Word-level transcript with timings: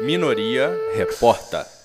Minoria 0.00 0.70
Reporta. 0.96 1.77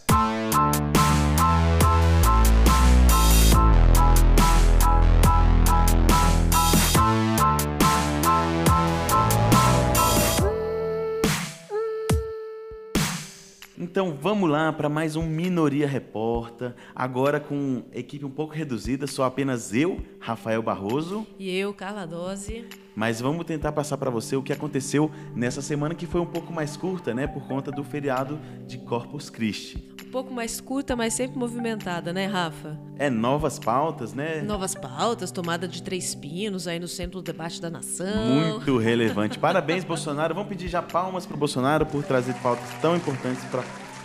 Então 13.93 14.17
vamos 14.19 14.49
lá 14.49 14.73
para 14.73 14.89
mais 14.89 15.15
um 15.15 15.21
Minoria 15.21 15.87
Reporta, 15.87 16.75
agora 16.95 17.39
com 17.39 17.83
equipe 17.93 18.25
um 18.25 18.29
pouco 18.31 18.51
reduzida, 18.51 19.05
só 19.05 19.23
apenas 19.23 19.71
eu, 19.71 20.01
Rafael 20.19 20.63
Barroso. 20.63 21.27
E 21.37 21.55
eu, 21.55 21.71
Carla 21.75 22.07
Dose. 22.07 22.65
Mas 22.95 23.21
vamos 23.21 23.45
tentar 23.45 23.71
passar 23.71 23.99
para 23.99 24.09
você 24.09 24.35
o 24.35 24.41
que 24.41 24.51
aconteceu 24.51 25.11
nessa 25.35 25.61
semana 25.61 25.93
que 25.93 26.07
foi 26.07 26.19
um 26.21 26.25
pouco 26.25 26.51
mais 26.51 26.75
curta, 26.75 27.13
né, 27.13 27.27
por 27.27 27.43
conta 27.47 27.69
do 27.69 27.83
feriado 27.83 28.39
de 28.65 28.79
Corpus 28.79 29.29
Christi. 29.29 29.93
Um 30.07 30.09
pouco 30.09 30.33
mais 30.33 30.59
curta, 30.59 30.95
mas 30.95 31.13
sempre 31.13 31.37
movimentada, 31.37 32.11
né, 32.11 32.25
Rafa? 32.25 32.79
É, 32.97 33.11
novas 33.11 33.59
pautas, 33.59 34.11
né? 34.11 34.41
Novas 34.41 34.73
pautas, 34.73 35.29
tomada 35.29 35.67
de 35.67 35.83
três 35.83 36.15
pinos 36.15 36.67
aí 36.67 36.79
no 36.79 36.87
centro 36.87 37.21
do 37.21 37.23
debate 37.23 37.61
da 37.61 37.69
nação. 37.69 38.25
Muito 38.25 38.75
relevante. 38.77 39.37
Parabéns, 39.37 39.83
Bolsonaro. 39.83 40.33
Vamos 40.33 40.49
pedir 40.49 40.67
já 40.67 40.81
palmas 40.81 41.27
para 41.27 41.35
o 41.35 41.39
Bolsonaro 41.39 41.85
por 41.85 42.03
trazer 42.03 42.33
pautas 42.35 42.67
tão 42.79 42.95
importantes 42.95 43.43
para 43.45 43.63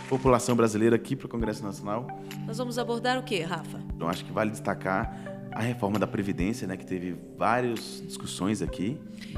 população 0.09 0.55
brasileira 0.55 0.95
aqui 0.95 1.15
para 1.15 1.27
o 1.27 1.29
Congresso 1.29 1.63
Nacional. 1.63 2.07
Nós 2.47 2.57
vamos 2.57 2.79
abordar 2.79 3.19
o 3.19 3.23
que, 3.23 3.39
Rafa? 3.41 3.79
Eu 3.97 4.07
acho 4.07 4.25
que 4.25 4.31
vale 4.31 4.49
destacar 4.49 5.15
a 5.51 5.61
reforma 5.61 5.99
da 5.99 6.07
Previdência, 6.07 6.67
né, 6.67 6.75
que 6.75 6.85
teve 6.85 7.15
várias 7.37 8.01
discussões 8.05 8.61
aqui. 8.61 8.97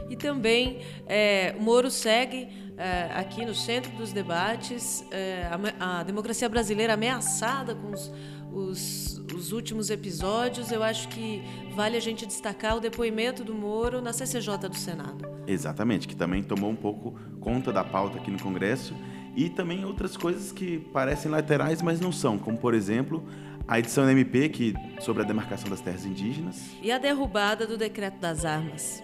E 0.09 0.15
também 0.15 0.79
é, 1.07 1.55
o 1.59 1.63
Moro 1.63 1.91
segue 1.91 2.48
é, 2.77 3.12
aqui 3.13 3.45
no 3.45 3.53
centro 3.53 3.91
dos 3.98 4.13
debates, 4.13 5.05
é, 5.12 5.49
a, 5.79 5.99
a, 5.99 6.03
democracia 6.03 6.48
brasileira 6.48 6.93
ameaçada 6.93 7.76
com 7.76 7.91
os, 7.91 8.12
os, 8.51 9.21
os, 9.35 9.51
últimos 9.51 9.90
episódios. 9.90 10.71
Eu 10.71 10.84
acho 10.84 11.10
que 11.10 11.41
vale 11.76 11.98
a 11.98 12.01
gente 12.01 12.26
destacar 12.26 12.77
o 12.77 12.79
depoimento 12.79 13.43
do 13.43 13.54
Moro 13.54 14.01
na 14.01 14.13
CCJ 14.13 14.70
do 14.70 14.76
Senado. 14.76 15.29
Exatamente, 15.48 16.07
que 16.07 16.15
também 16.15 16.43
tomou 16.43 16.70
um 16.70 16.76
pouco 16.76 17.20
conta 17.40 17.73
da 17.73 17.84
pauta 17.84 18.17
aqui 18.20 18.32
no 18.32 18.40
Congresso 18.40 18.95
e 19.35 19.49
também 19.49 19.85
outras 19.85 20.18
coisas 20.18 20.51
que 20.51 20.79
parecem 20.79 21.32
laterais, 21.32 21.82
mas 21.82 21.99
não 21.99 22.12
são, 22.12 22.37
como 22.37 22.57
por 22.57 22.74
exemplo 22.74 23.24
a 23.68 23.79
edição 23.79 24.05
da 24.05 24.12
MP 24.12 24.49
que 24.49 24.73
sobre 24.99 25.23
a 25.23 25.26
demarcação 25.26 25.70
das 25.70 25.79
terras 25.79 26.05
indígenas 26.05 26.71
e 26.82 26.91
a 26.91 26.98
derrubada 26.98 27.65
do 27.65 27.77
decreto 27.77 28.20
das 28.20 28.43
armas. 28.43 29.01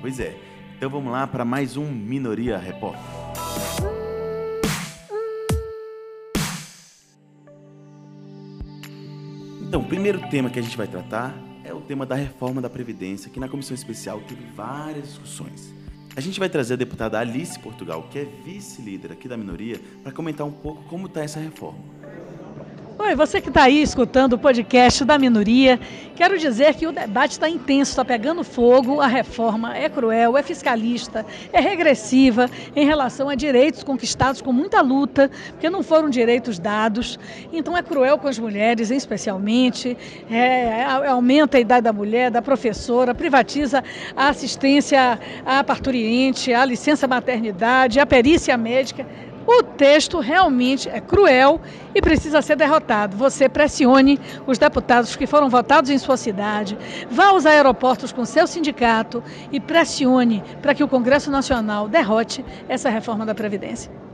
Pois 0.00 0.18
é. 0.20 0.36
Então 0.76 0.90
vamos 0.90 1.10
lá 1.10 1.26
para 1.26 1.44
mais 1.44 1.76
um 1.76 1.90
Minoria 1.90 2.58
Repórter. 2.58 3.00
Então, 9.68 9.80
o 9.80 9.84
primeiro 9.84 10.20
tema 10.30 10.48
que 10.48 10.58
a 10.58 10.62
gente 10.62 10.76
vai 10.76 10.86
tratar 10.86 11.34
é 11.64 11.74
o 11.74 11.80
tema 11.80 12.06
da 12.06 12.14
reforma 12.14 12.62
da 12.62 12.70
Previdência, 12.70 13.30
que 13.30 13.40
na 13.40 13.48
comissão 13.48 13.74
especial 13.74 14.20
teve 14.20 14.44
várias 14.54 15.08
discussões. 15.08 15.74
A 16.16 16.20
gente 16.22 16.40
vai 16.40 16.48
trazer 16.48 16.72
a 16.72 16.76
deputada 16.78 17.18
Alice 17.18 17.58
Portugal, 17.58 18.08
que 18.10 18.18
é 18.18 18.24
vice-líder 18.24 19.12
aqui 19.12 19.28
da 19.28 19.36
minoria, 19.36 19.78
para 20.02 20.10
comentar 20.10 20.46
um 20.46 20.50
pouco 20.50 20.82
como 20.84 21.08
está 21.08 21.22
essa 21.22 21.38
reforma. 21.38 21.78
Oi, 23.06 23.14
você 23.14 23.40
que 23.40 23.50
está 23.50 23.62
aí 23.62 23.80
escutando 23.80 24.32
o 24.32 24.38
podcast 24.38 25.04
da 25.04 25.16
minoria, 25.16 25.78
quero 26.16 26.36
dizer 26.36 26.74
que 26.74 26.88
o 26.88 26.92
debate 26.92 27.30
está 27.30 27.48
intenso, 27.48 27.92
está 27.92 28.04
pegando 28.04 28.42
fogo, 28.42 29.00
a 29.00 29.06
reforma 29.06 29.76
é 29.76 29.88
cruel, 29.88 30.36
é 30.36 30.42
fiscalista, 30.42 31.24
é 31.52 31.60
regressiva 31.60 32.50
em 32.74 32.84
relação 32.84 33.28
a 33.28 33.36
direitos 33.36 33.84
conquistados 33.84 34.42
com 34.42 34.52
muita 34.52 34.80
luta, 34.80 35.30
porque 35.50 35.70
não 35.70 35.84
foram 35.84 36.10
direitos 36.10 36.58
dados. 36.58 37.16
Então 37.52 37.76
é 37.76 37.82
cruel 37.82 38.18
com 38.18 38.26
as 38.26 38.40
mulheres, 38.40 38.90
especialmente, 38.90 39.96
é, 40.28 40.82
aumenta 41.08 41.58
a 41.58 41.60
idade 41.60 41.84
da 41.84 41.92
mulher, 41.92 42.28
da 42.28 42.42
professora, 42.42 43.14
privatiza 43.14 43.84
a 44.16 44.30
assistência 44.30 45.16
à 45.44 45.62
parturiente, 45.62 46.52
a 46.52 46.64
licença 46.64 47.06
maternidade, 47.06 48.00
a 48.00 48.04
perícia 48.04 48.56
médica. 48.56 49.06
O 49.46 49.62
texto 49.62 50.18
realmente 50.18 50.88
é 50.88 51.00
cruel 51.00 51.60
e 51.94 52.02
precisa 52.02 52.42
ser 52.42 52.56
derrotado. 52.56 53.16
Você 53.16 53.48
pressione 53.48 54.18
os 54.46 54.58
deputados 54.58 55.14
que 55.14 55.26
foram 55.26 55.48
votados 55.48 55.88
em 55.88 55.98
sua 55.98 56.16
cidade, 56.16 56.76
vá 57.08 57.26
aos 57.26 57.46
aeroportos 57.46 58.12
com 58.12 58.24
seu 58.24 58.46
sindicato 58.46 59.22
e 59.52 59.60
pressione 59.60 60.42
para 60.60 60.74
que 60.74 60.82
o 60.82 60.88
Congresso 60.88 61.30
Nacional 61.30 61.88
derrote 61.88 62.44
essa 62.68 62.90
reforma 62.90 63.24
da 63.24 63.34
Previdência. 63.34 64.05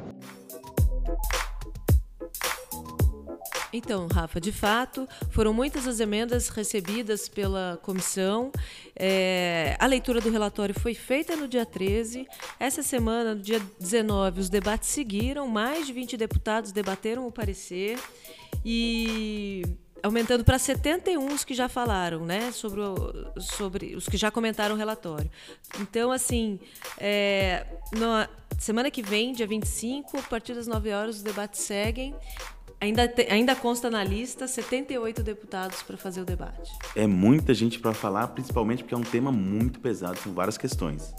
Então, 3.72 4.06
Rafa, 4.06 4.40
de 4.40 4.52
fato, 4.52 5.08
foram 5.30 5.54
muitas 5.54 5.86
as 5.86 5.98
emendas 5.98 6.48
recebidas 6.48 7.28
pela 7.28 7.78
comissão. 7.82 8.52
É, 8.94 9.76
a 9.78 9.86
leitura 9.86 10.20
do 10.20 10.30
relatório 10.30 10.78
foi 10.78 10.94
feita 10.94 11.34
no 11.34 11.48
dia 11.48 11.64
13. 11.64 12.26
Essa 12.60 12.82
semana, 12.82 13.34
no 13.34 13.40
dia 13.40 13.60
19, 13.80 14.40
os 14.40 14.50
debates 14.50 14.90
seguiram. 14.90 15.48
Mais 15.48 15.86
de 15.86 15.92
20 15.92 16.16
deputados 16.18 16.70
debateram 16.70 17.26
o 17.26 17.32
parecer. 17.32 17.98
E 18.64 19.62
aumentando 20.02 20.44
para 20.44 20.58
71 20.58 21.32
os 21.32 21.44
que 21.44 21.54
já 21.54 21.68
falaram, 21.68 22.26
né, 22.26 22.50
sobre, 22.50 22.80
o, 22.80 23.40
sobre 23.40 23.94
os 23.94 24.08
que 24.08 24.16
já 24.16 24.30
comentaram 24.30 24.74
o 24.74 24.78
relatório. 24.78 25.30
Então, 25.80 26.10
assim, 26.10 26.58
é, 26.98 27.64
na 27.92 28.28
semana 28.58 28.90
que 28.90 29.00
vem, 29.00 29.32
dia 29.32 29.46
25, 29.46 30.18
a 30.18 30.22
partir 30.22 30.54
das 30.54 30.66
9 30.66 30.92
horas, 30.92 31.16
os 31.16 31.22
debates 31.22 31.60
seguem. 31.60 32.14
Ainda, 32.82 33.06
te, 33.06 33.28
ainda 33.30 33.54
consta 33.54 33.88
na 33.88 34.02
lista 34.02 34.48
78 34.48 35.22
deputados 35.22 35.84
para 35.84 35.96
fazer 35.96 36.20
o 36.20 36.24
debate. 36.24 36.72
É 36.96 37.06
muita 37.06 37.54
gente 37.54 37.78
para 37.78 37.94
falar, 37.94 38.26
principalmente 38.26 38.82
porque 38.82 38.92
é 38.92 38.98
um 38.98 39.04
tema 39.04 39.30
muito 39.30 39.78
pesado, 39.78 40.18
são 40.18 40.32
várias 40.32 40.58
questões. 40.58 41.14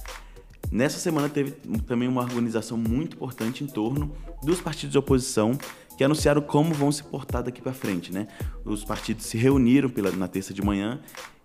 Nessa 0.70 1.00
semana 1.00 1.30
teve 1.30 1.52
também 1.88 2.10
uma 2.10 2.22
organização 2.22 2.78
muito 2.78 3.16
importante 3.16 3.64
em 3.64 3.68
torno 3.68 4.14
dos 4.44 4.60
partidos 4.60 4.92
de 4.92 4.98
oposição 4.98 5.58
que 5.98 6.04
anunciaram 6.04 6.42
como 6.42 6.74
vão 6.74 6.92
se 6.92 7.04
portar 7.04 7.44
daqui 7.44 7.62
para 7.62 7.74
frente, 7.74 8.12
né? 8.12 8.28
Os 8.66 8.84
partidos 8.84 9.26
se 9.26 9.38
reuniram 9.38 9.90
pela, 9.90 10.12
na 10.12 10.28
terça 10.28 10.54
de 10.54 10.62
manhã 10.62 11.00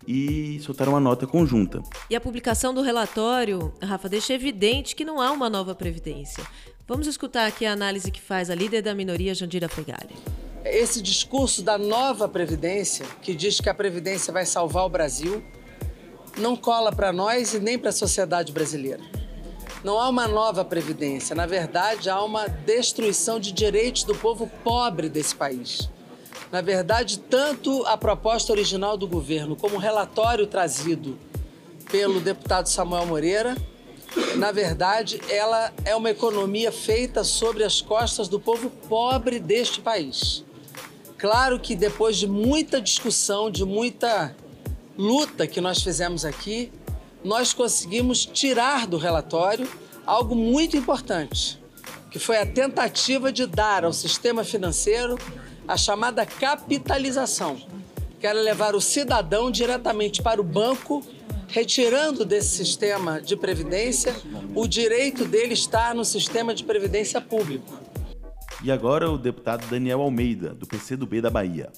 e 0.07 0.59
soltaram 0.61 0.93
uma 0.93 1.01
nota 1.01 1.27
conjunta. 1.27 1.83
E 2.09 2.17
a 2.17 2.21
publicação 2.21 2.73
do 2.73 2.83
relatório, 2.83 3.73
Rafa, 3.83 4.09
deixa 4.09 4.33
evidente 4.33 4.97
que 4.97 5.05
não 5.05 5.21
há 5.21 5.31
uma 5.31 5.51
nova 5.51 5.75
previdência. 5.75 6.45
Vamos 6.87 7.07
escutar 7.07 7.47
aqui 7.47 7.67
a 7.67 7.73
análise 7.73 8.11
que 8.11 8.21
faz 8.21 8.49
a 8.49 8.55
líder 8.55 8.81
da 8.81 8.95
minoria, 8.95 9.35
Jandira 9.35 9.69
Fegali. 9.69 10.17
Esse 10.65 11.03
discurso 11.03 11.63
da 11.63 11.77
nova 11.79 12.29
Previdência, 12.29 13.07
que 13.23 13.35
diz 13.35 13.61
que 13.61 13.69
a 13.69 13.75
Previdência 13.75 14.33
vai 14.33 14.45
salvar 14.45 14.85
o 14.85 14.89
Brasil, 14.89 15.43
não 16.39 16.57
cola 16.57 16.91
para 16.91 17.13
nós 17.13 17.55
e 17.55 17.61
nem 17.61 17.79
para 17.79 17.91
a 17.91 17.93
sociedade 17.93 18.53
brasileira. 18.53 19.03
Não 19.85 19.99
há 19.99 20.09
uma 20.09 20.27
nova 20.27 20.65
Previdência, 20.65 21.35
na 21.35 21.47
verdade, 21.47 22.11
há 22.11 22.23
uma 22.23 22.47
destruição 22.49 23.39
de 23.39 23.53
direitos 23.53 24.05
do 24.05 24.15
povo 24.15 24.51
pobre 24.65 25.09
desse 25.09 25.35
país. 25.35 25.89
Na 26.51 26.61
verdade, 26.61 27.19
tanto 27.19 27.85
a 27.87 27.97
proposta 27.97 28.53
original 28.53 28.97
do 28.97 29.07
governo 29.07 29.55
como 29.55 29.77
o 29.77 29.79
relatório 29.79 30.47
trazido 30.47 31.19
pelo 31.91 32.21
deputado 32.21 32.69
Samuel 32.69 33.07
Moreira 33.07 33.57
na 34.37 34.51
verdade, 34.53 35.21
ela 35.29 35.73
é 35.85 35.95
uma 35.95 36.11
economia 36.11 36.73
feita 36.73 37.23
sobre 37.23 37.65
as 37.65 37.81
costas 37.81 38.29
do 38.29 38.41
povo 38.41 38.71
pobre 38.89 39.39
deste 39.39 39.81
país. 39.81 40.45
Claro 41.19 41.59
que 41.59 41.75
depois 41.75 42.17
de 42.17 42.27
muita 42.27 42.81
discussão, 42.81 43.51
de 43.51 43.65
muita 43.65 44.35
luta 44.97 45.47
que 45.47 45.61
nós 45.61 45.83
fizemos 45.83 46.25
aqui, 46.25 46.73
nós 47.25 47.53
conseguimos 47.53 48.25
tirar 48.25 48.87
do 48.87 48.97
relatório 48.97 49.69
algo 50.07 50.35
muito 50.35 50.77
importante, 50.77 51.61
que 52.11 52.19
foi 52.19 52.39
a 52.39 52.47
tentativa 52.47 53.33
de 53.33 53.47
dar 53.47 53.85
ao 53.85 53.93
sistema 53.93 54.45
financeiro 54.45 55.19
a 55.67 55.77
chamada 55.77 56.25
capitalização, 56.25 57.61
que 58.19 58.27
era 58.27 58.41
levar 58.41 58.75
o 58.75 58.81
cidadão 58.81 59.51
diretamente 59.51 60.23
para 60.23 60.41
o 60.41 60.45
banco 60.45 61.05
retirando 61.49 62.25
desse 62.25 62.57
sistema 62.57 63.21
de 63.21 63.37
previdência 63.37 64.15
o 64.55 64.67
direito 64.69 65.25
dele 65.25 65.55
estar 65.55 65.95
no 65.95 66.05
sistema 66.05 66.55
de 66.55 66.63
previdência 66.63 67.21
público. 67.21 67.79
E 68.63 68.71
agora 68.71 69.11
o 69.11 69.17
deputado 69.17 69.67
Daniel 69.69 70.03
Almeida, 70.03 70.53
do 70.53 70.67
PCdoB 70.67 71.21
da 71.21 71.31
Bahia. 71.31 71.71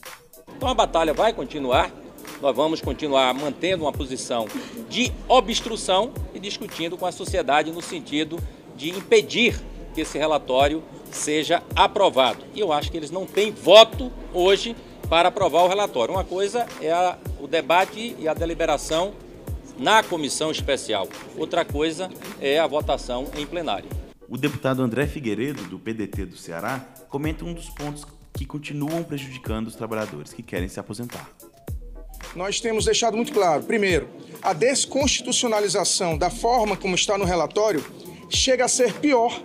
Então 0.56 0.68
a 0.68 0.74
batalha 0.74 1.14
vai 1.14 1.32
continuar. 1.32 1.90
Nós 2.40 2.56
vamos 2.56 2.80
continuar 2.80 3.34
mantendo 3.34 3.84
uma 3.84 3.92
posição 3.92 4.48
de 4.88 5.12
obstrução 5.28 6.10
e 6.34 6.40
discutindo 6.40 6.96
com 6.96 7.04
a 7.04 7.12
sociedade 7.12 7.70
no 7.70 7.82
sentido 7.82 8.38
de 8.76 8.88
impedir 8.88 9.60
que 9.94 10.00
esse 10.00 10.16
relatório 10.16 10.82
seja 11.10 11.62
aprovado. 11.76 12.44
E 12.54 12.60
eu 12.60 12.72
acho 12.72 12.90
que 12.90 12.96
eles 12.96 13.10
não 13.10 13.26
têm 13.26 13.50
voto 13.50 14.10
hoje 14.32 14.74
para 15.08 15.28
aprovar 15.28 15.64
o 15.64 15.68
relatório. 15.68 16.14
Uma 16.14 16.24
coisa 16.24 16.66
é 16.80 16.90
a, 16.90 17.18
o 17.38 17.46
debate 17.46 18.16
e 18.18 18.26
a 18.26 18.32
deliberação 18.32 19.12
na 19.78 20.02
comissão 20.02 20.50
especial. 20.50 21.08
Outra 21.36 21.64
coisa 21.64 22.08
é 22.40 22.58
a 22.58 22.66
votação 22.66 23.26
em 23.36 23.44
plenário. 23.44 23.88
o 24.28 24.38
deputado 24.38 24.82
André 24.82 25.06
Figueiredo, 25.06 25.64
do 25.64 25.78
PDT 25.78 26.24
do 26.24 26.36
Ceará, 26.36 26.86
comenta 27.08 27.44
um 27.44 27.52
dos 27.52 27.68
pontos 27.68 28.06
que 28.32 28.46
continuam 28.46 29.02
prejudicando 29.02 29.66
os 29.66 29.74
trabalhadores 29.74 30.32
que 30.32 30.42
querem 30.42 30.68
se 30.68 30.78
aposentar. 30.78 31.28
Nós 32.34 32.60
temos 32.60 32.84
deixado 32.84 33.16
muito 33.16 33.32
claro, 33.32 33.64
primeiro, 33.64 34.08
a 34.40 34.52
desconstitucionalização 34.52 36.16
da 36.16 36.30
forma 36.30 36.76
como 36.76 36.94
está 36.94 37.18
no 37.18 37.24
relatório 37.24 37.84
chega 38.28 38.64
a 38.64 38.68
ser 38.68 38.92
pior 38.94 39.40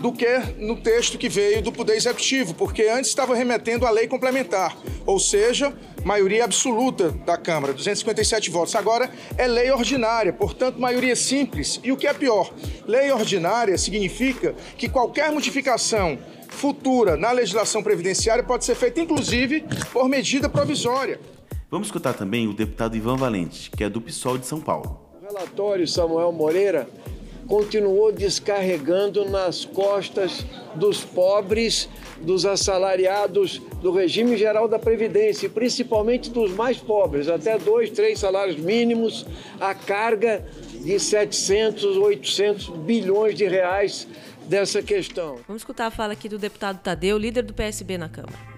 do 0.00 0.12
que 0.12 0.26
no 0.58 0.76
texto 0.76 1.16
que 1.16 1.28
veio 1.28 1.62
do 1.62 1.72
Poder 1.72 1.96
Executivo, 1.96 2.54
porque 2.54 2.82
antes 2.82 3.08
estava 3.08 3.34
remetendo 3.34 3.86
à 3.86 3.90
lei 3.90 4.06
complementar, 4.06 4.76
ou 5.06 5.18
seja, 5.18 5.72
maioria 6.04 6.44
absoluta 6.44 7.10
da 7.10 7.36
Câmara, 7.36 7.72
257 7.72 8.50
votos. 8.50 8.74
Agora 8.74 9.10
é 9.36 9.46
lei 9.46 9.70
ordinária, 9.70 10.32
portanto, 10.32 10.80
maioria 10.80 11.14
simples. 11.14 11.80
E 11.82 11.92
o 11.92 11.96
que 11.96 12.06
é 12.06 12.12
pior, 12.12 12.52
lei 12.86 13.10
ordinária 13.12 13.78
significa 13.78 14.54
que 14.76 14.88
qualquer 14.88 15.32
modificação 15.32 16.18
futura 16.48 17.16
na 17.16 17.30
legislação 17.30 17.82
previdenciária 17.82 18.42
pode 18.42 18.64
ser 18.64 18.74
feita, 18.74 19.00
inclusive, 19.00 19.64
por 19.92 20.08
medida 20.08 20.48
provisória. 20.48 21.20
Vamos 21.70 21.88
escutar 21.88 22.14
também 22.14 22.48
o 22.48 22.54
deputado 22.54 22.96
Ivan 22.96 23.16
Valente, 23.16 23.70
que 23.70 23.84
é 23.84 23.90
do 23.90 24.00
PSOL 24.00 24.38
de 24.38 24.46
São 24.46 24.58
Paulo. 24.58 24.98
O 25.20 25.26
relatório 25.26 25.86
Samuel 25.86 26.32
Moreira 26.32 26.88
continuou 27.46 28.10
descarregando 28.10 29.28
nas 29.28 29.66
costas 29.66 30.46
dos 30.74 31.04
pobres, 31.04 31.86
dos 32.22 32.46
assalariados 32.46 33.60
do 33.82 33.92
regime 33.92 34.34
geral 34.38 34.66
da 34.66 34.78
Previdência, 34.78 35.44
e 35.44 35.50
principalmente 35.50 36.30
dos 36.30 36.52
mais 36.52 36.78
pobres, 36.78 37.28
até 37.28 37.58
dois, 37.58 37.90
três 37.90 38.18
salários 38.18 38.56
mínimos, 38.56 39.26
a 39.60 39.74
carga 39.74 40.46
de 40.72 40.98
700, 40.98 41.98
800 41.98 42.68
bilhões 42.78 43.34
de 43.34 43.46
reais 43.46 44.08
dessa 44.46 44.82
questão. 44.82 45.36
Vamos 45.46 45.60
escutar 45.60 45.86
a 45.86 45.90
fala 45.90 46.14
aqui 46.14 46.30
do 46.30 46.38
deputado 46.38 46.80
Tadeu, 46.80 47.18
líder 47.18 47.42
do 47.42 47.52
PSB 47.52 47.98
na 47.98 48.08
Câmara. 48.08 48.57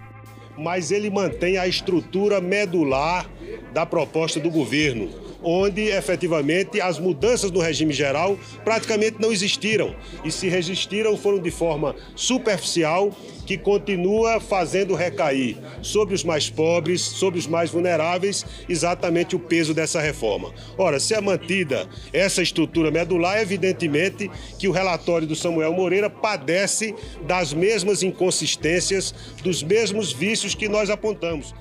Mas 0.60 0.90
ele 0.90 1.08
mantém 1.08 1.56
a 1.56 1.66
estrutura 1.66 2.40
medular 2.40 3.28
da 3.72 3.86
proposta 3.86 4.38
do 4.38 4.50
governo 4.50 5.29
onde 5.42 5.88
efetivamente 5.88 6.80
as 6.80 6.98
mudanças 6.98 7.50
no 7.50 7.60
regime 7.60 7.92
geral 7.92 8.38
praticamente 8.64 9.16
não 9.20 9.32
existiram. 9.32 9.94
E 10.24 10.30
se 10.30 10.48
resistiram 10.48 11.16
foram 11.16 11.38
de 11.38 11.50
forma 11.50 11.94
superficial, 12.14 13.10
que 13.50 13.58
continua 13.58 14.38
fazendo 14.38 14.94
recair 14.94 15.56
sobre 15.82 16.14
os 16.14 16.22
mais 16.22 16.48
pobres, 16.48 17.00
sobre 17.00 17.36
os 17.36 17.48
mais 17.48 17.68
vulneráveis, 17.68 18.46
exatamente 18.68 19.34
o 19.34 19.40
peso 19.40 19.74
dessa 19.74 20.00
reforma. 20.00 20.54
Ora, 20.78 21.00
se 21.00 21.14
é 21.14 21.20
mantida 21.20 21.88
essa 22.12 22.42
estrutura 22.42 22.92
medular, 22.92 23.40
evidentemente 23.40 24.30
que 24.56 24.68
o 24.68 24.70
relatório 24.70 25.26
do 25.26 25.34
Samuel 25.34 25.72
Moreira 25.72 26.08
padece 26.08 26.94
das 27.26 27.52
mesmas 27.52 28.04
inconsistências, 28.04 29.12
dos 29.42 29.64
mesmos 29.64 30.12
vícios 30.12 30.54
que 30.54 30.68
nós 30.68 30.88
apontamos. 30.88 31.52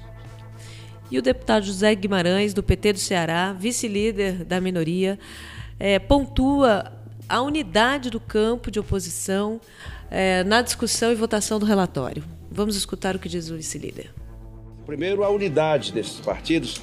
E 1.11 1.17
o 1.17 1.21
deputado 1.21 1.65
José 1.65 1.93
Guimarães, 1.95 2.53
do 2.53 2.61
PT 2.61 2.93
do 2.93 2.99
Ceará, 2.99 3.53
vice-líder 3.53 4.45
da 4.45 4.61
minoria, 4.61 5.17
é, 5.79 5.97
pontua 5.97 6.91
a 7.27 7.41
unidade 7.41 8.09
do 8.09 8.19
campo 8.19 8.69
de 8.69 8.79
oposição 8.79 9.59
é, 10.11 10.43
na 10.43 10.61
discussão 10.61 11.11
e 11.11 11.15
votação 11.15 11.59
do 11.59 11.65
relatório. 11.65 12.23
Vamos 12.51 12.75
escutar 12.75 13.15
o 13.15 13.19
que 13.19 13.29
diz 13.29 13.49
o 13.49 13.55
vice-líder. 13.55 14.11
Primeiro, 14.85 15.23
a 15.23 15.29
unidade 15.29 15.91
desses 15.91 16.19
partidos 16.19 16.81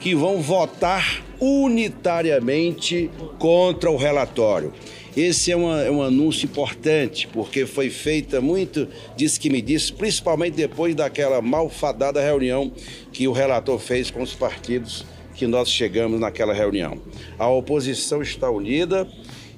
que 0.00 0.14
vão 0.14 0.40
votar 0.40 1.22
unitariamente 1.40 3.10
contra 3.38 3.90
o 3.90 3.96
relatório. 3.96 4.72
Esse 5.16 5.52
é, 5.52 5.56
uma, 5.56 5.82
é, 5.82 5.90
um 5.90 6.02
anúncio 6.02 6.46
importante, 6.46 7.28
porque 7.28 7.66
foi 7.66 7.90
feita 7.90 8.40
muito, 8.40 8.88
disse 9.14 9.38
que 9.38 9.50
me 9.50 9.60
disse, 9.60 9.92
principalmente 9.92 10.54
depois 10.54 10.94
daquela 10.94 11.42
malfadada 11.42 12.20
reunião 12.20 12.72
que 13.12 13.28
o 13.28 13.32
relator 13.32 13.78
fez 13.78 14.10
com 14.10 14.22
os 14.22 14.34
partidos 14.34 15.04
que 15.34 15.46
nós 15.46 15.70
chegamos 15.70 16.18
naquela 16.18 16.54
reunião. 16.54 16.98
A 17.38 17.46
oposição 17.48 18.22
está 18.22 18.50
unida 18.50 19.06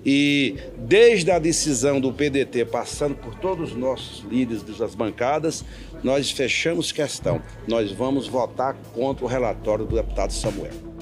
e 0.05 0.57
desde 0.77 1.31
a 1.31 1.39
decisão 1.39 2.01
do 2.01 2.13
PDT, 2.13 2.65
passando 2.67 3.15
por 3.15 3.37
todos 3.37 3.71
os 3.71 3.77
nossos 3.77 4.25
líderes 4.29 4.63
das 4.63 4.95
bancadas, 4.95 5.65
nós 6.03 6.31
fechamos 6.31 6.93
questão. 6.93 7.41
Nós 7.67 7.93
vamos 7.93 8.27
votar 8.27 8.75
contra 8.93 9.25
o 9.25 9.29
relatório 9.29 9.87
do 9.87 9.95
deputado 9.95 10.33
Samuel. 10.33 10.94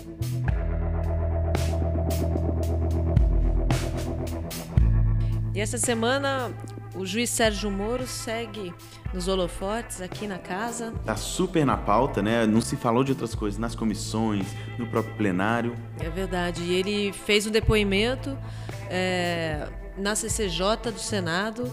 E 5.54 5.60
essa 5.60 5.76
semana 5.76 6.50
o 6.94 7.04
juiz 7.04 7.28
Sérgio 7.31 7.70
Moro 7.70 8.06
segue 8.06 8.72
nos 9.12 9.28
holofotes 9.28 10.00
aqui 10.00 10.26
na 10.26 10.38
casa. 10.38 10.93
Tá 11.04 11.16
super 11.16 11.64
na 11.66 11.76
pauta, 11.76 12.22
né? 12.22 12.46
Não 12.46 12.60
se 12.60 12.76
falou 12.76 13.04
de 13.04 13.12
outras 13.12 13.34
coisas 13.34 13.58
nas 13.58 13.75
comissões, 13.75 14.46
no 14.78 14.87
próprio 14.87 15.14
plenário. 15.14 15.75
É 15.99 16.08
verdade. 16.08 16.62
E 16.62 16.72
ele 16.72 17.12
fez 17.12 17.46
um 17.46 17.50
depoimento 17.50 18.37
é, 18.88 19.69
na 19.99 20.14
CCJ 20.14 20.90
do 20.93 20.99
Senado 20.99 21.70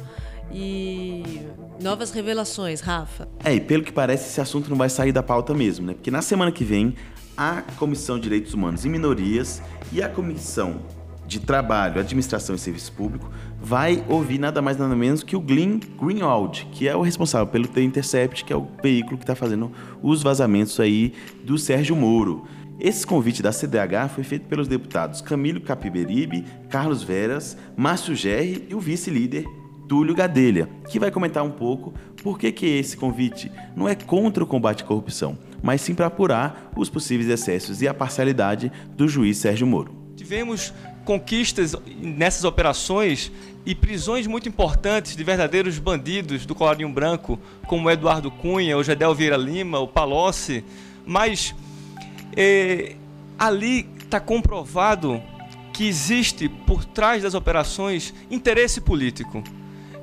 e 0.51 1.41
novas 1.81 2.11
revelações, 2.11 2.81
Rafa. 2.81 3.29
É, 3.43 3.53
e 3.53 3.61
pelo 3.61 3.83
que 3.83 3.93
parece, 3.93 4.29
esse 4.29 4.41
assunto 4.41 4.69
não 4.69 4.77
vai 4.77 4.89
sair 4.89 5.13
da 5.13 5.23
pauta 5.23 5.53
mesmo, 5.53 5.87
né? 5.87 5.93
Porque 5.93 6.11
na 6.11 6.21
semana 6.21 6.51
que 6.51 6.65
vem, 6.65 6.95
a 7.37 7.61
Comissão 7.77 8.17
de 8.17 8.23
Direitos 8.23 8.53
Humanos 8.53 8.83
e 8.83 8.89
Minorias 8.89 9.61
e 9.91 10.01
a 10.03 10.09
Comissão 10.09 10.81
de 11.29 11.39
Trabalho, 11.39 11.99
Administração 11.99 12.55
e 12.55 12.59
Serviço 12.59 12.91
Público 12.91 13.31
vai 13.61 14.03
ouvir 14.09 14.39
nada 14.39 14.63
mais 14.63 14.77
nada 14.77 14.95
menos 14.95 15.21
que 15.21 15.35
o 15.35 15.39
Glenn 15.39 15.79
Greenwald, 16.01 16.67
que 16.71 16.87
é 16.87 16.95
o 16.95 17.01
responsável 17.01 17.45
pelo 17.45 17.67
The 17.67 17.83
Intercept, 17.83 18.43
que 18.43 18.51
é 18.51 18.55
o 18.55 18.67
veículo 18.81 19.15
que 19.15 19.23
está 19.23 19.35
fazendo 19.35 19.71
os 20.01 20.23
vazamentos 20.23 20.79
aí 20.79 21.13
do 21.43 21.57
Sérgio 21.57 21.95
Moro. 21.95 22.47
Esse 22.79 23.05
convite 23.05 23.43
da 23.43 23.51
CDH 23.51 24.09
foi 24.15 24.23
feito 24.23 24.47
pelos 24.47 24.67
deputados 24.67 25.21
Camilo 25.21 25.61
Capiberibe, 25.61 26.45
Carlos 26.67 27.03
Veras, 27.03 27.55
Márcio 27.77 28.15
Gerri 28.15 28.65
e 28.67 28.73
o 28.73 28.79
vice-líder 28.79 29.45
Túlio 29.87 30.15
Gadelha, 30.15 30.67
que 30.87 30.99
vai 30.99 31.11
comentar 31.11 31.43
um 31.43 31.51
pouco 31.51 31.93
por 32.23 32.39
que, 32.39 32.51
que 32.51 32.65
esse 32.65 32.97
convite 32.97 33.51
não 33.75 33.87
é 33.87 33.93
contra 33.93 34.43
o 34.43 34.47
combate 34.47 34.83
à 34.83 34.87
corrupção, 34.87 35.37
mas 35.61 35.81
sim 35.81 35.93
para 35.93 36.07
apurar 36.07 36.71
os 36.75 36.89
possíveis 36.89 37.29
excessos 37.29 37.81
e 37.83 37.87
a 37.87 37.93
parcialidade 37.93 38.71
do 38.95 39.07
juiz 39.07 39.37
Sérgio 39.37 39.67
Moro. 39.67 39.99
Tivemos 40.15 40.73
conquistas 41.09 41.75
nessas 41.99 42.43
operações 42.43 43.31
e 43.65 43.73
prisões 43.73 44.27
muito 44.27 44.47
importantes 44.47 45.15
de 45.15 45.23
verdadeiros 45.23 45.79
bandidos 45.79 46.45
do 46.45 46.53
colarinho 46.53 46.87
branco, 46.89 47.39
como 47.65 47.89
Eduardo 47.89 48.29
Cunha, 48.29 48.77
o 48.77 48.83
Gedel 48.83 49.15
Vieira 49.15 49.35
Lima, 49.35 49.79
o 49.79 49.87
Palocci, 49.87 50.63
mas 51.07 51.55
é, 52.37 52.95
ali 53.39 53.89
está 53.97 54.19
comprovado 54.19 55.19
que 55.73 55.87
existe 55.87 56.47
por 56.47 56.85
trás 56.85 57.23
das 57.23 57.33
operações 57.33 58.13
interesse 58.29 58.79
político. 58.79 59.43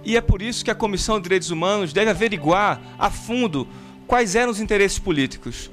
E 0.04 0.16
é 0.16 0.20
por 0.20 0.42
isso 0.42 0.64
que 0.64 0.72
a 0.72 0.74
Comissão 0.74 1.18
de 1.18 1.22
Direitos 1.22 1.52
Humanos 1.52 1.92
deve 1.92 2.10
averiguar 2.10 2.80
a 2.98 3.10
fundo 3.10 3.68
quais 4.08 4.34
eram 4.34 4.50
os 4.50 4.58
interesses 4.58 4.98
políticos. 4.98 5.70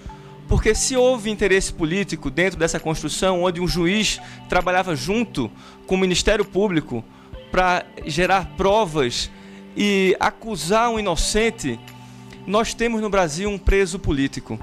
Porque 0.54 0.76
se 0.76 0.96
houve 0.96 1.32
interesse 1.32 1.74
político 1.74 2.30
dentro 2.30 2.60
dessa 2.60 2.80
construção, 2.80 3.42
onde 3.42 3.60
um 3.60 3.68
juiz 3.68 4.22
trabalhava 4.48 4.96
junto 4.96 5.50
com 5.88 5.96
o 5.96 5.98
Ministério 5.98 6.46
Público 6.46 7.04
para 7.52 7.84
gerar 8.06 8.52
provas 8.56 9.32
e 9.76 10.16
acusar 10.20 10.92
um 10.92 11.00
inocente, 11.00 11.80
nós 12.46 12.72
temos 12.76 13.02
no 13.02 13.10
Brasil 13.10 13.50
um 13.50 13.58
preso 13.58 13.98
político. 13.98 14.60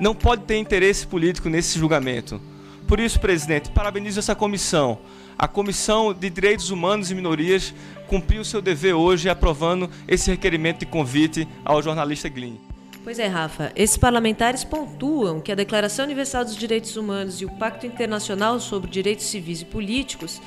Não 0.00 0.12
pode 0.12 0.42
ter 0.42 0.56
interesse 0.56 1.06
político 1.06 1.48
nesse 1.48 1.78
julgamento. 1.78 2.40
Por 2.88 2.98
isso, 2.98 3.20
presidente, 3.20 3.70
parabenizo 3.70 4.18
essa 4.18 4.34
comissão. 4.34 4.98
A 5.38 5.46
Comissão 5.46 6.12
de 6.12 6.28
Direitos 6.28 6.70
Humanos 6.70 7.12
e 7.12 7.14
Minorias 7.14 7.72
cumpriu 8.08 8.44
seu 8.44 8.60
dever 8.60 8.94
hoje 8.94 9.28
aprovando 9.28 9.88
esse 10.08 10.32
requerimento 10.32 10.80
de 10.80 10.86
convite 10.86 11.46
ao 11.64 11.80
jornalista 11.80 12.28
Glyn. 12.28 12.71
Pois 13.04 13.18
é, 13.18 13.26
Rafa. 13.26 13.72
Esses 13.74 13.96
parlamentares 13.96 14.62
pontuam 14.62 15.40
que 15.40 15.50
a 15.50 15.56
Declaração 15.56 16.04
Universal 16.04 16.44
dos 16.44 16.56
Direitos 16.56 16.96
Humanos 16.96 17.40
e 17.40 17.44
o 17.44 17.50
Pacto 17.50 17.84
Internacional 17.84 18.60
sobre 18.60 18.88
Direitos 18.88 19.26
Civis 19.26 19.62
e 19.62 19.64
Políticos 19.64 20.40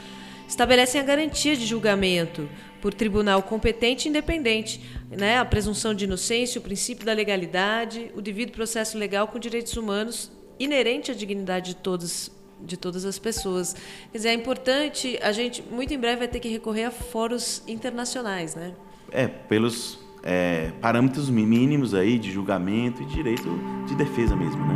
estabelecem 0.48 1.02
a 1.02 1.04
garantia 1.04 1.58
de 1.58 1.66
julgamento 1.66 2.48
por 2.82 2.94
tribunal 2.94 3.44
competente 3.44 4.08
e 4.08 4.10
independente, 4.10 4.80
né? 5.10 5.38
a 5.38 5.44
presunção 5.44 5.94
de 5.94 6.06
inocência, 6.06 6.60
o 6.60 6.64
princípio 6.64 7.06
da 7.06 7.12
legalidade, 7.12 8.12
o 8.16 8.22
devido 8.22 8.54
processo 8.54 8.98
legal 8.98 9.28
com 9.28 9.38
direitos 9.38 9.76
humanos 9.76 10.32
inerente 10.58 11.12
à 11.12 11.14
dignidade 11.14 11.74
de 11.74 11.76
todos 11.76 12.32
de 12.58 12.78
todas 12.78 13.04
as 13.04 13.20
pessoas. 13.20 13.76
Quer 14.12 14.18
dizer, 14.18 14.30
é 14.30 14.34
importante, 14.34 15.20
a 15.22 15.34
gente 15.34 15.62
muito 15.62 15.94
em 15.94 16.00
breve 16.00 16.20
vai 16.20 16.28
ter 16.28 16.40
que 16.40 16.48
recorrer 16.48 16.86
a 16.86 16.92
fóruns 16.92 17.62
internacionais, 17.68 18.56
né? 18.56 18.74
É, 19.12 19.28
pelos 19.28 20.00
é, 20.26 20.72
parâmetros 20.82 21.30
mínimos 21.30 21.94
aí 21.94 22.18
de 22.18 22.32
julgamento 22.32 23.04
e 23.04 23.06
direito 23.06 23.48
de 23.88 23.96
defesa 23.96 24.36
mesmo, 24.36 24.66
né? 24.66 24.76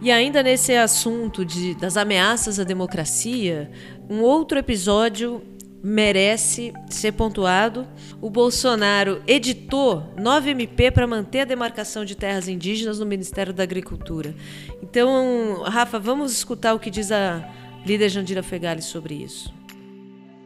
E 0.00 0.12
ainda 0.12 0.42
nesse 0.42 0.74
assunto 0.74 1.44
de, 1.44 1.74
das 1.74 1.96
ameaças 1.96 2.60
à 2.60 2.64
democracia, 2.64 3.70
um 4.08 4.20
outro 4.20 4.58
episódio 4.58 5.42
merece 5.82 6.72
ser 6.88 7.12
pontuado. 7.12 7.86
O 8.20 8.30
Bolsonaro 8.30 9.22
editou 9.26 10.12
9 10.18 10.50
MP 10.50 10.90
para 10.90 11.06
manter 11.06 11.40
a 11.40 11.44
demarcação 11.44 12.04
de 12.04 12.16
terras 12.16 12.48
indígenas 12.48 12.98
no 12.98 13.06
Ministério 13.06 13.52
da 13.52 13.62
Agricultura. 13.62 14.34
Então, 14.82 15.62
Rafa, 15.64 15.98
vamos 15.98 16.32
escutar 16.32 16.74
o 16.74 16.78
que 16.78 16.90
diz 16.90 17.12
a 17.12 17.48
líder 17.86 18.08
Jandira 18.08 18.42
Fegali 18.42 18.82
sobre 18.82 19.14
isso. 19.14 19.52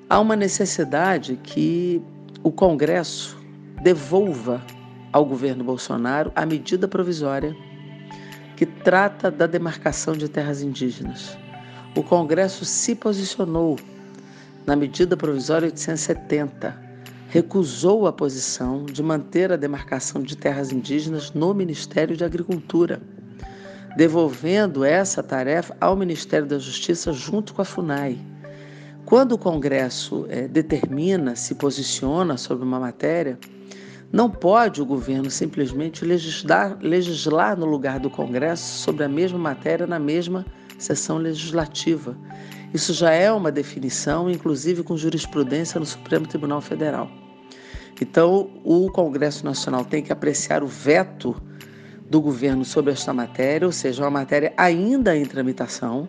Há 0.09 0.21
uma 0.21 0.37
necessidade 0.37 1.39
que 1.43 2.03
o 2.43 2.53
Congresso 2.53 3.39
devolva 3.83 4.63
ao 5.13 5.25
governo 5.25 5.65
Bolsonaro 5.65 6.31
a 6.35 6.45
medida 6.47 6.87
provisória 6.87 7.57
que 8.57 8.67
trata 8.67 9.31
da 9.31 9.47
demarcação 9.47 10.15
de 10.15 10.29
terras 10.29 10.63
indígenas. 10.63 11.37
O 11.97 12.03
Congresso 12.03 12.65
se 12.65 12.95
posicionou 12.95 13.79
na 14.67 14.77
medida 14.77 15.17
provisória 15.17 15.67
870, 15.67 16.75
recusou 17.29 18.07
a 18.07 18.13
posição 18.13 18.85
de 18.85 19.03
manter 19.03 19.51
a 19.51 19.57
demarcação 19.57 20.23
de 20.23 20.37
terras 20.37 20.71
indígenas 20.71 21.33
no 21.33 21.53
Ministério 21.55 22.17
de 22.17 22.25
Agricultura, 22.25 23.01
devolvendo 23.97 24.85
essa 24.85 25.23
tarefa 25.23 25.77
ao 25.81 25.97
Ministério 25.97 26.47
da 26.47 26.59
Justiça 26.59 27.13
junto 27.13 27.55
com 27.55 27.63
a 27.63 27.65
FUNAI. 27.65 28.19
Quando 29.05 29.33
o 29.33 29.39
Congresso 29.39 30.27
é, 30.29 30.47
determina, 30.47 31.35
se 31.35 31.55
posiciona 31.55 32.37
sobre 32.37 32.65
uma 32.65 32.79
matéria, 32.79 33.39
não 34.13 34.31
pode 34.31 34.83
o 34.83 34.87
governo 34.87 35.31
simplesmente 35.31 36.05
legislar, 36.05 36.77
legislar 36.83 37.59
no 37.59 37.67
lugar 37.67 37.99
do 37.99 38.11
Congresso 38.11 38.79
sobre 38.79 39.05
a 39.05 39.09
mesma 39.09 39.39
matéria 39.39 39.87
na 39.87 39.99
mesma 39.99 40.45
sessão 40.79 41.17
legislativa. 41.17 42.15
Isso 42.73 42.95
já 42.95 43.11
é 43.11 43.31
uma 43.31 43.53
definição, 43.53 44.31
inclusive 44.31 44.83
com 44.83 44.97
jurisprudência 44.97 45.79
no 45.79 45.87
Supremo 45.87 46.27
Tribunal 46.27 46.61
Federal. 46.61 47.11
Então, 48.01 48.51
o 48.65 48.91
Congresso 48.91 49.45
Nacional 49.45 49.85
tem 49.85 50.03
que 50.03 50.13
apreciar 50.13 50.63
o 50.63 50.67
veto 50.67 51.41
do 52.09 52.21
governo 52.21 52.65
sobre 52.65 52.93
esta 52.93 53.13
matéria, 53.13 53.67
ou 53.67 53.73
seja, 53.73 54.03
uma 54.03 54.11
matéria 54.11 54.53
ainda 54.57 55.17
em 55.17 55.25
tramitação. 55.25 56.09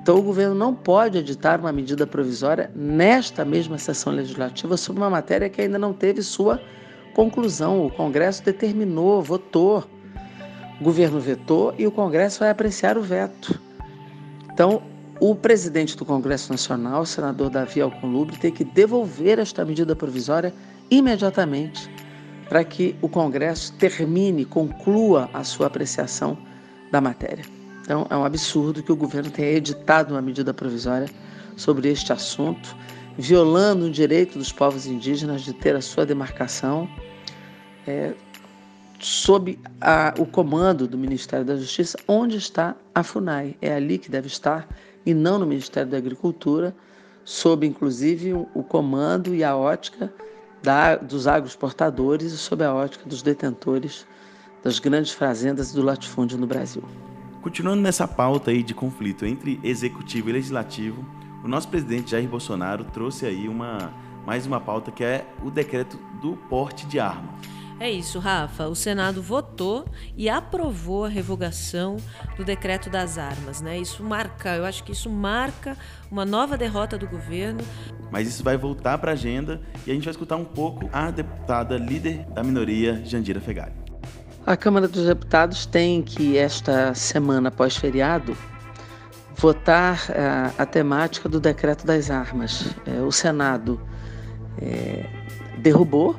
Então, 0.00 0.16
o 0.16 0.22
governo 0.22 0.54
não 0.54 0.74
pode 0.74 1.18
editar 1.18 1.60
uma 1.60 1.72
medida 1.72 2.06
provisória 2.06 2.70
nesta 2.74 3.44
mesma 3.44 3.76
sessão 3.76 4.12
legislativa 4.12 4.76
sobre 4.76 5.02
uma 5.02 5.10
matéria 5.10 5.48
que 5.48 5.60
ainda 5.60 5.78
não 5.78 5.92
teve 5.92 6.22
sua 6.22 6.60
conclusão. 7.14 7.86
O 7.86 7.90
Congresso 7.90 8.42
determinou, 8.44 9.20
votou, 9.22 9.84
o 10.80 10.84
governo 10.84 11.20
vetou 11.20 11.74
e 11.78 11.86
o 11.86 11.92
Congresso 11.92 12.40
vai 12.40 12.50
apreciar 12.50 12.96
o 12.96 13.02
veto. 13.02 13.60
Então, 14.52 14.82
o 15.22 15.36
presidente 15.36 15.96
do 15.96 16.04
Congresso 16.04 16.50
Nacional, 16.50 17.06
senador 17.06 17.48
Davi 17.48 17.80
Alcolumbre, 17.80 18.36
tem 18.36 18.50
que 18.50 18.64
devolver 18.64 19.38
esta 19.38 19.64
medida 19.64 19.94
provisória 19.94 20.52
imediatamente 20.90 21.88
para 22.48 22.64
que 22.64 22.96
o 23.00 23.08
Congresso 23.08 23.72
termine, 23.74 24.44
conclua 24.44 25.30
a 25.32 25.44
sua 25.44 25.68
apreciação 25.68 26.36
da 26.90 27.00
matéria. 27.00 27.44
Então, 27.82 28.04
é 28.10 28.16
um 28.16 28.24
absurdo 28.24 28.82
que 28.82 28.90
o 28.90 28.96
governo 28.96 29.30
tenha 29.30 29.52
editado 29.52 30.12
uma 30.12 30.20
medida 30.20 30.52
provisória 30.52 31.08
sobre 31.56 31.88
este 31.88 32.12
assunto, 32.12 32.76
violando 33.16 33.86
o 33.86 33.90
direito 33.92 34.36
dos 34.36 34.50
povos 34.50 34.86
indígenas 34.86 35.42
de 35.42 35.52
ter 35.52 35.76
a 35.76 35.80
sua 35.80 36.04
demarcação 36.04 36.88
é, 37.86 38.12
sob 38.98 39.56
a, 39.80 40.14
o 40.18 40.26
comando 40.26 40.88
do 40.88 40.98
Ministério 40.98 41.46
da 41.46 41.54
Justiça, 41.54 41.96
onde 42.08 42.38
está 42.38 42.74
a 42.92 43.04
FUNAI. 43.04 43.56
É 43.62 43.72
ali 43.72 43.98
que 43.98 44.10
deve 44.10 44.26
estar 44.26 44.66
e 45.04 45.14
não 45.14 45.38
no 45.38 45.46
Ministério 45.46 45.90
da 45.90 45.96
Agricultura, 45.96 46.74
sob 47.24 47.66
inclusive 47.66 48.32
o 48.32 48.62
comando 48.62 49.34
e 49.34 49.44
a 49.44 49.56
ótica 49.56 50.12
da, 50.62 50.96
dos 50.96 51.26
agroexportadores 51.26 52.32
e 52.32 52.38
sob 52.38 52.64
a 52.64 52.72
ótica 52.72 53.08
dos 53.08 53.22
detentores 53.22 54.06
das 54.62 54.78
grandes 54.78 55.12
fazendas 55.12 55.72
e 55.72 55.74
do 55.74 55.82
latifúndio 55.82 56.38
no 56.38 56.46
Brasil. 56.46 56.82
Continuando 57.40 57.82
nessa 57.82 58.06
pauta 58.06 58.52
aí 58.52 58.62
de 58.62 58.72
conflito 58.72 59.26
entre 59.26 59.58
executivo 59.64 60.30
e 60.30 60.32
legislativo, 60.32 61.04
o 61.44 61.48
nosso 61.48 61.68
presidente 61.68 62.12
Jair 62.12 62.28
Bolsonaro 62.28 62.84
trouxe 62.84 63.26
aí 63.26 63.48
uma 63.48 63.92
mais 64.24 64.46
uma 64.46 64.60
pauta 64.60 64.92
que 64.92 65.02
é 65.02 65.26
o 65.42 65.50
decreto 65.50 65.98
do 66.20 66.36
porte 66.48 66.86
de 66.86 67.00
arma. 67.00 67.34
É 67.82 67.90
isso, 67.90 68.20
Rafa. 68.20 68.68
O 68.68 68.76
Senado 68.76 69.20
votou 69.20 69.84
e 70.16 70.30
aprovou 70.30 71.04
a 71.04 71.08
revogação 71.08 71.96
do 72.36 72.44
decreto 72.44 72.88
das 72.88 73.18
armas, 73.18 73.60
né? 73.60 73.76
Isso 73.76 74.04
marca, 74.04 74.50
eu 74.50 74.64
acho 74.64 74.84
que 74.84 74.92
isso 74.92 75.10
marca 75.10 75.76
uma 76.08 76.24
nova 76.24 76.56
derrota 76.56 76.96
do 76.96 77.08
governo. 77.08 77.58
Mas 78.08 78.28
isso 78.28 78.44
vai 78.44 78.56
voltar 78.56 78.98
para 78.98 79.10
a 79.10 79.14
agenda 79.14 79.60
e 79.84 79.90
a 79.90 79.94
gente 79.94 80.04
vai 80.04 80.12
escutar 80.12 80.36
um 80.36 80.44
pouco 80.44 80.88
a 80.92 81.10
deputada 81.10 81.76
líder 81.76 82.24
da 82.26 82.44
minoria, 82.44 83.02
Jandira 83.04 83.40
Fegali. 83.40 83.72
A 84.46 84.56
Câmara 84.56 84.86
dos 84.86 85.04
Deputados 85.04 85.66
tem 85.66 86.02
que, 86.02 86.38
esta 86.38 86.94
semana 86.94 87.50
pós-feriado, 87.50 88.36
votar 89.34 89.98
a, 90.08 90.12
eh, 90.12 90.52
a, 90.56 90.66
temática 90.66 91.28
do 91.28 91.40
decreto 91.40 91.84
das 91.84 92.12
armas. 92.12 92.64
É, 92.86 93.00
o 93.00 93.10
Senado 93.10 93.80
é, 94.60 95.04
derrubou 95.58 96.14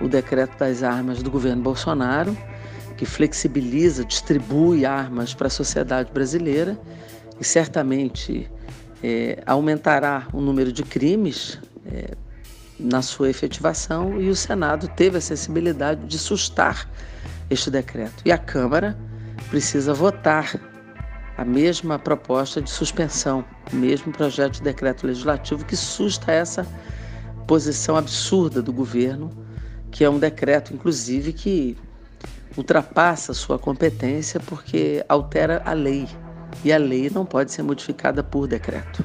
o 0.00 0.08
decreto 0.08 0.58
das 0.58 0.82
armas 0.82 1.22
do 1.22 1.30
governo 1.30 1.62
Bolsonaro, 1.62 2.36
que 2.96 3.04
flexibiliza, 3.04 4.04
distribui 4.04 4.86
armas 4.86 5.34
para 5.34 5.48
a 5.48 5.50
sociedade 5.50 6.10
brasileira 6.12 6.78
e 7.40 7.44
certamente 7.44 8.50
é, 9.02 9.42
aumentará 9.46 10.26
o 10.32 10.40
número 10.40 10.72
de 10.72 10.82
crimes 10.82 11.58
é, 11.86 12.14
na 12.78 13.02
sua 13.02 13.30
efetivação 13.30 14.20
e 14.20 14.28
o 14.28 14.36
Senado 14.36 14.88
teve 14.88 15.18
a 15.18 15.20
sensibilidade 15.20 16.06
de 16.06 16.18
sustar 16.18 16.88
este 17.50 17.70
decreto. 17.70 18.22
E 18.24 18.32
a 18.32 18.38
Câmara 18.38 18.96
precisa 19.50 19.92
votar 19.92 20.58
a 21.36 21.44
mesma 21.44 21.98
proposta 21.98 22.60
de 22.60 22.70
suspensão, 22.70 23.44
o 23.72 23.76
mesmo 23.76 24.12
projeto 24.12 24.54
de 24.54 24.62
decreto 24.62 25.06
legislativo 25.06 25.64
que 25.64 25.76
susta 25.76 26.30
essa 26.30 26.66
posição 27.46 27.96
absurda 27.96 28.62
do 28.62 28.72
governo 28.72 29.43
que 29.94 30.02
é 30.02 30.10
um 30.10 30.18
decreto, 30.18 30.74
inclusive, 30.74 31.32
que 31.32 31.78
ultrapassa 32.56 33.32
sua 33.32 33.60
competência 33.60 34.40
porque 34.40 35.04
altera 35.08 35.62
a 35.64 35.72
lei. 35.72 36.08
E 36.64 36.72
a 36.72 36.78
lei 36.78 37.08
não 37.08 37.24
pode 37.24 37.52
ser 37.52 37.62
modificada 37.62 38.20
por 38.20 38.48
decreto. 38.48 39.04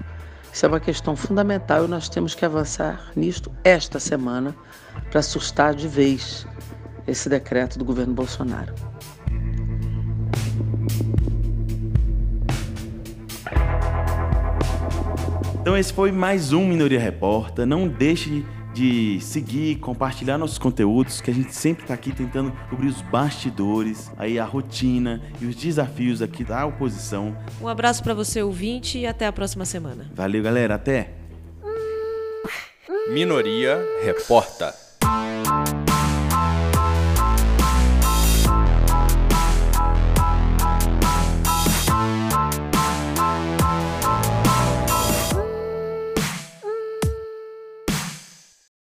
Isso 0.51 0.65
é 0.65 0.67
uma 0.67 0.79
questão 0.79 1.15
fundamental 1.15 1.86
e 1.86 1.88
nós 1.88 2.10
temos 2.10 2.34
que 2.34 2.43
avançar 2.43 3.12
nisto 3.15 3.51
esta 3.63 4.00
semana 4.00 4.55
para 5.12 5.19
assustar 5.19 5.75
de 5.75 5.88
vez 5.88 6.48
esse 7.05 7.29
decreto 7.29 7.77
do 7.77 7.86
governo 7.86 8.15
Bolsonaro. 8.15 8.74
Então 15.62 15.77
esse 15.77 15.93
foi 15.93 16.12
mais 16.12 16.51
um 16.51 16.65
Minoria 16.65 17.00
Repórter. 17.00 17.67
Não 17.67 17.88
deixe 17.88 18.43
de 18.79 19.19
seguir, 19.19 19.75
compartilhar 19.79 20.38
nossos 20.38 20.57
conteúdos, 20.57 21.19
que 21.19 21.29
a 21.29 21.33
gente 21.33 21.53
sempre 21.53 21.83
está 21.83 21.93
aqui 21.93 22.13
tentando 22.13 22.53
cobrir 22.69 22.88
os 22.88 23.01
bastidores, 23.01 24.09
aí 24.17 24.39
a 24.39 24.45
rotina 24.45 25.21
e 25.41 25.45
os 25.45 25.55
desafios 25.55 26.21
aqui 26.21 26.45
da 26.45 26.65
oposição. 26.65 27.38
Um 27.62 27.67
abraço 27.67 28.01
para 28.01 28.13
você, 28.13 28.41
ouvinte, 28.41 28.98
e 28.98 29.05
até 29.05 29.27
a 29.27 29.33
próxima 29.33 29.65
semana. 29.65 30.09
Valeu, 30.15 30.41
galera. 30.41 30.75
Até. 30.75 31.12
Minoria 33.12 33.77
Reporta. 34.01 34.88